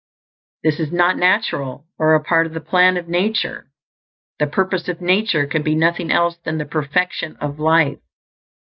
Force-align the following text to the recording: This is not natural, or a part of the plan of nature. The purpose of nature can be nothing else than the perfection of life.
This 0.63 0.79
is 0.79 0.91
not 0.91 1.15
natural, 1.15 1.85
or 1.99 2.15
a 2.15 2.23
part 2.23 2.47
of 2.47 2.55
the 2.55 2.59
plan 2.59 2.97
of 2.97 3.07
nature. 3.07 3.69
The 4.39 4.47
purpose 4.47 4.87
of 4.89 4.99
nature 4.99 5.45
can 5.45 5.61
be 5.61 5.75
nothing 5.75 6.09
else 6.09 6.37
than 6.37 6.57
the 6.57 6.65
perfection 6.65 7.35
of 7.39 7.59
life. 7.59 7.99